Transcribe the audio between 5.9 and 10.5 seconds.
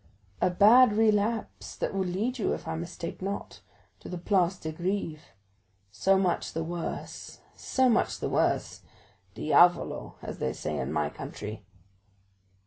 So much the worse, so much the worse—diavolo! as